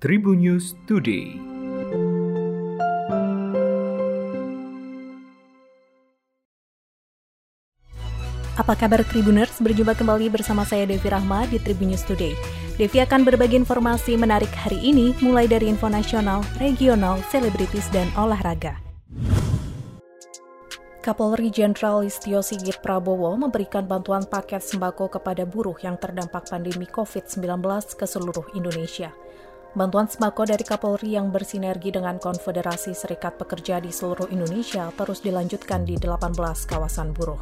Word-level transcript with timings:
Tribun 0.00 0.40
News 0.40 0.72
Today. 0.88 1.36
Apa 8.56 8.80
kabar 8.80 9.04
Tribuners? 9.04 9.60
Berjumpa 9.60 9.92
kembali 9.92 10.32
bersama 10.32 10.64
saya 10.64 10.88
Devi 10.88 11.04
Rahma 11.04 11.44
di 11.52 11.60
Tribun 11.60 11.92
News 11.92 12.08
Today. 12.08 12.32
Devi 12.80 12.96
akan 13.04 13.28
berbagi 13.28 13.60
informasi 13.60 14.16
menarik 14.16 14.48
hari 14.56 14.80
ini 14.80 15.12
mulai 15.20 15.44
dari 15.44 15.68
info 15.68 15.92
nasional, 15.92 16.40
regional, 16.56 17.20
selebritis, 17.28 17.84
dan 17.92 18.08
olahraga. 18.16 18.80
Kapolri 21.04 21.52
Jenderal 21.52 22.08
Listio 22.08 22.40
Sigit 22.40 22.80
Prabowo 22.80 23.36
memberikan 23.36 23.84
bantuan 23.84 24.24
paket 24.24 24.64
sembako 24.64 25.12
kepada 25.20 25.44
buruh 25.44 25.76
yang 25.84 26.00
terdampak 26.00 26.48
pandemi 26.48 26.88
COVID-19 26.88 27.60
ke 28.00 28.08
seluruh 28.08 28.48
Indonesia. 28.56 29.12
Bantuan 29.70 30.10
sembako 30.10 30.50
dari 30.50 30.66
Kapolri 30.66 31.14
yang 31.14 31.30
bersinergi 31.30 31.94
dengan 31.94 32.18
Konfederasi 32.18 32.90
Serikat 32.90 33.38
Pekerja 33.38 33.78
di 33.78 33.94
seluruh 33.94 34.26
Indonesia 34.34 34.90
terus 34.98 35.22
dilanjutkan 35.22 35.86
di 35.86 35.94
18 35.94 36.34
kawasan 36.66 37.14
buruh. 37.14 37.38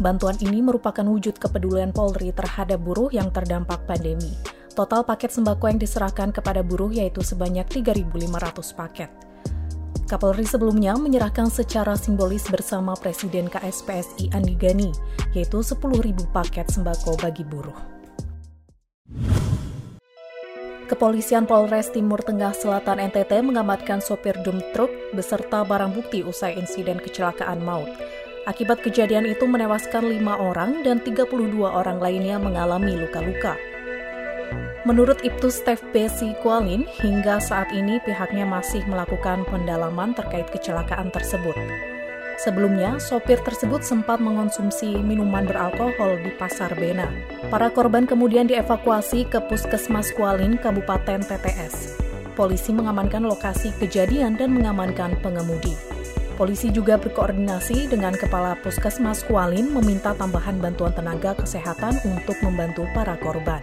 Bantuan 0.00 0.40
ini 0.40 0.64
merupakan 0.64 1.04
wujud 1.04 1.36
kepedulian 1.36 1.92
Polri 1.92 2.32
terhadap 2.32 2.80
buruh 2.80 3.12
yang 3.12 3.28
terdampak 3.28 3.84
pandemi. 3.84 4.32
Total 4.72 5.04
paket 5.04 5.36
sembako 5.36 5.68
yang 5.68 5.76
diserahkan 5.76 6.32
kepada 6.32 6.64
buruh 6.64 6.88
yaitu 6.88 7.20
sebanyak 7.20 7.68
3.500 7.68 8.80
paket. 8.80 9.12
Kapolri 10.08 10.48
sebelumnya 10.48 10.96
menyerahkan 10.96 11.52
secara 11.52 11.92
simbolis 11.92 12.48
bersama 12.48 12.96
Presiden 12.96 13.52
KSPSI 13.52 14.32
Andi 14.32 14.56
Gani, 14.56 14.88
yaitu 15.36 15.60
10.000 15.60 16.24
paket 16.32 16.72
sembako 16.72 17.20
bagi 17.20 17.44
buruh. 17.44 18.03
Kepolisian 20.94 21.42
Polres 21.42 21.90
Timur 21.90 22.22
Tengah 22.22 22.54
Selatan 22.54 23.02
NTT 23.10 23.42
mengamankan 23.42 23.98
sopir 23.98 24.38
dump 24.46 24.62
truk 24.70 24.86
beserta 25.10 25.66
barang 25.66 25.90
bukti 25.90 26.22
usai 26.22 26.54
insiden 26.54 27.02
kecelakaan 27.02 27.66
maut. 27.66 27.90
Akibat 28.46 28.78
kejadian 28.78 29.26
itu 29.26 29.42
menewaskan 29.42 30.06
lima 30.06 30.38
orang 30.38 30.86
dan 30.86 31.02
32 31.02 31.26
orang 31.66 31.98
lainnya 31.98 32.38
mengalami 32.38 32.94
luka-luka. 32.94 33.58
Menurut 34.86 35.18
Ibtu 35.26 35.50
Stef 35.50 35.82
Besi 35.90 36.30
Kualin, 36.46 36.86
hingga 37.02 37.42
saat 37.42 37.74
ini 37.74 37.98
pihaknya 38.06 38.46
masih 38.46 38.86
melakukan 38.86 39.42
pendalaman 39.50 40.14
terkait 40.14 40.46
kecelakaan 40.54 41.10
tersebut. 41.10 41.58
Sebelumnya, 42.34 42.98
sopir 42.98 43.38
tersebut 43.40 43.86
sempat 43.86 44.18
mengonsumsi 44.18 44.98
minuman 44.98 45.46
beralkohol 45.46 46.18
di 46.18 46.34
Pasar 46.34 46.74
Bena. 46.74 47.06
Para 47.46 47.70
korban 47.70 48.10
kemudian 48.10 48.50
dievakuasi 48.50 49.30
ke 49.30 49.38
Puskesmas 49.46 50.10
Kualin, 50.12 50.58
Kabupaten 50.58 51.22
TTS. 51.22 52.02
Polisi 52.34 52.74
mengamankan 52.74 53.22
lokasi 53.22 53.70
kejadian 53.78 54.34
dan 54.34 54.50
mengamankan 54.58 55.14
pengemudi. 55.22 55.78
Polisi 56.34 56.74
juga 56.74 56.98
berkoordinasi 56.98 57.86
dengan 57.86 58.10
Kepala 58.10 58.58
Puskesmas 58.58 59.22
Kualin 59.22 59.70
meminta 59.70 60.18
tambahan 60.18 60.58
bantuan 60.58 60.90
tenaga 60.90 61.38
kesehatan 61.38 61.94
untuk 62.02 62.34
membantu 62.42 62.90
para 62.90 63.14
korban. 63.22 63.62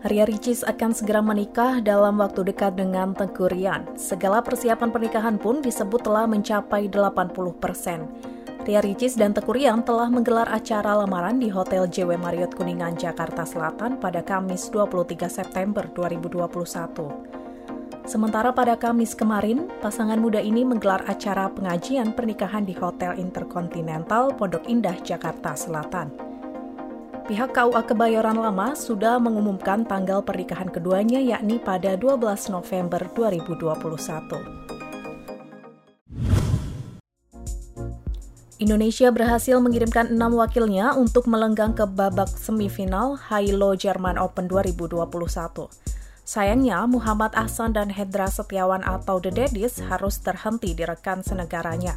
Ria 0.00 0.24
Ricis 0.24 0.64
akan 0.64 0.96
segera 0.96 1.20
menikah 1.20 1.84
dalam 1.84 2.24
waktu 2.24 2.48
dekat 2.48 2.72
dengan 2.72 3.12
Tengku 3.12 3.52
Rian. 3.52 3.84
Segala 4.00 4.40
persiapan 4.40 4.88
pernikahan 4.88 5.36
pun 5.36 5.60
disebut 5.60 6.00
telah 6.00 6.24
mencapai 6.24 6.88
80 6.88 7.36
persen. 7.60 8.08
Ria 8.64 8.80
Ricis 8.80 9.20
dan 9.20 9.36
Tengku 9.36 9.52
Rian 9.52 9.84
telah 9.84 10.08
menggelar 10.08 10.48
acara 10.48 10.96
lamaran 10.96 11.36
di 11.36 11.52
Hotel 11.52 11.84
JW 11.84 12.16
Marriott 12.16 12.56
Kuningan, 12.56 12.96
Jakarta 12.96 13.44
Selatan 13.44 14.00
pada 14.00 14.24
Kamis 14.24 14.72
23 14.72 15.28
September 15.28 15.84
2021. 15.92 16.48
Sementara 18.08 18.56
pada 18.56 18.80
Kamis 18.80 19.12
kemarin, 19.12 19.68
pasangan 19.84 20.16
muda 20.16 20.40
ini 20.40 20.64
menggelar 20.64 21.04
acara 21.12 21.52
pengajian 21.52 22.16
pernikahan 22.16 22.64
di 22.64 22.72
Hotel 22.72 23.20
Intercontinental 23.20 24.32
Pondok 24.32 24.64
Indah, 24.64 24.96
Jakarta 25.04 25.52
Selatan 25.52 26.29
pihak 27.30 27.54
KUA 27.54 27.86
Kebayoran 27.86 28.42
Lama 28.42 28.74
sudah 28.74 29.22
mengumumkan 29.22 29.86
tanggal 29.86 30.18
pernikahan 30.18 30.66
keduanya 30.66 31.22
yakni 31.22 31.62
pada 31.62 31.94
12 31.94 32.18
November 32.50 33.06
2021. 33.14 34.34
Indonesia 38.58 39.14
berhasil 39.14 39.62
mengirimkan 39.62 40.10
enam 40.10 40.34
wakilnya 40.42 40.98
untuk 40.98 41.30
melenggang 41.30 41.70
ke 41.70 41.86
babak 41.86 42.26
semifinal 42.34 43.14
Hailo 43.30 43.78
Jerman 43.78 44.18
Open 44.18 44.50
2021. 44.50 45.70
Sayangnya, 46.26 46.82
Muhammad 46.90 47.30
Ahsan 47.38 47.78
dan 47.78 47.94
Hendra 47.94 48.26
Setiawan 48.26 48.82
atau 48.82 49.22
The 49.22 49.30
Daddies 49.30 49.78
harus 49.86 50.18
terhenti 50.18 50.74
di 50.74 50.82
rekan 50.82 51.22
senegaranya. 51.22 51.94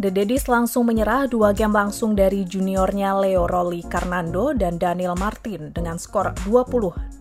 The 0.00 0.08
Daddies 0.08 0.48
langsung 0.48 0.88
menyerah 0.88 1.28
dua 1.28 1.52
game 1.52 1.76
langsung 1.76 2.16
dari 2.16 2.48
juniornya 2.48 3.20
Leo 3.20 3.44
Rolly 3.44 3.84
Carnando 3.84 4.56
dan 4.56 4.80
Daniel 4.80 5.12
Martin 5.12 5.76
dengan 5.76 6.00
skor 6.00 6.32
20-22 6.48 7.20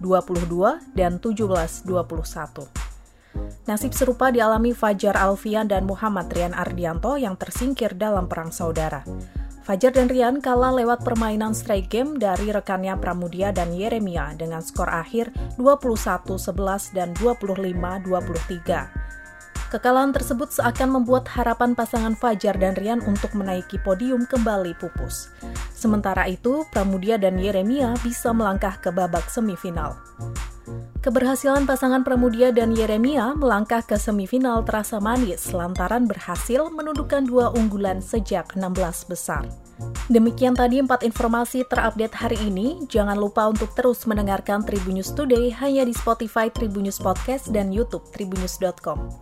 dan 0.95 1.19
17-21. 1.19 1.83
Nasib 3.67 3.91
serupa 3.91 4.31
dialami 4.31 4.71
Fajar 4.71 5.19
Alfian 5.19 5.67
dan 5.67 5.83
Muhammad 5.83 6.31
Rian 6.31 6.55
Ardianto 6.55 7.19
yang 7.19 7.35
tersingkir 7.35 7.99
dalam 7.99 8.31
perang 8.31 8.55
saudara. 8.55 9.03
Fajar 9.67 9.91
dan 9.91 10.07
Rian 10.07 10.39
kalah 10.39 10.71
lewat 10.71 11.03
permainan 11.03 11.51
strike 11.51 11.91
game 11.91 12.15
dari 12.15 12.47
rekannya 12.47 12.95
Pramudia 12.95 13.51
dan 13.51 13.75
Yeremia 13.75 14.39
dengan 14.39 14.63
skor 14.63 14.87
akhir 14.87 15.35
21-11 15.59 16.95
dan 16.95 17.11
25-23. 17.19 19.18
Kekalahan 19.69 20.09
tersebut 20.09 20.49
seakan 20.49 20.97
membuat 20.97 21.29
harapan 21.29 21.77
pasangan 21.77 22.17
Fajar 22.17 22.57
dan 22.57 22.73
Rian 22.73 23.05
untuk 23.05 23.37
menaiki 23.37 23.77
podium 23.77 24.25
kembali 24.25 24.73
pupus. 24.81 25.29
Sementara 25.77 26.25
itu, 26.25 26.65
Pramudia 26.73 27.21
dan 27.21 27.37
Yeremia 27.37 27.93
bisa 28.01 28.33
melangkah 28.33 28.81
ke 28.81 28.89
babak 28.89 29.29
semifinal. 29.29 29.93
Keberhasilan 31.05 31.69
pasangan 31.69 32.01
Pramudia 32.01 32.49
dan 32.49 32.73
Yeremia 32.73 33.37
melangkah 33.37 33.85
ke 33.85 34.01
semifinal 34.01 34.65
terasa 34.65 34.97
manis 34.97 35.53
lantaran 35.53 36.09
berhasil 36.09 36.65
menundukkan 36.73 37.29
dua 37.29 37.53
unggulan 37.53 38.01
sejak 38.01 38.57
16 38.57 38.73
besar. 39.05 39.45
Demikian 40.09 40.57
tadi 40.57 40.81
empat 40.81 41.05
informasi 41.05 41.63
terupdate 41.69 42.17
hari 42.17 42.37
ini. 42.41 42.81
Jangan 42.89 43.13
lupa 43.13 43.45
untuk 43.45 43.71
terus 43.77 44.03
mendengarkan 44.09 44.65
Tribunnews 44.65 45.13
Today 45.13 45.53
hanya 45.53 45.85
di 45.85 45.93
Spotify 45.93 46.49
Tribunnews 46.49 46.97
Podcast 46.97 47.53
dan 47.53 47.69
YouTube 47.69 48.09
tribunnews.com. 48.09 49.13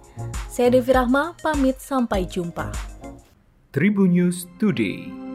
Saya 0.48 0.72
Devi 0.72 0.96
Rahma, 0.96 1.36
pamit 1.44 1.78
sampai 1.84 2.24
jumpa. 2.26 2.72
Tribunnews 3.76 4.48
Today. 4.58 5.27